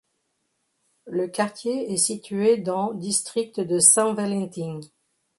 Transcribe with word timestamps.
Le 1.05 1.27
quartier 1.27 1.93
est 1.93 1.97
situé 1.97 2.57
dans 2.57 2.91
district 2.95 3.59
de 3.59 3.77
São 3.77 4.15
Valentim. 4.15 4.79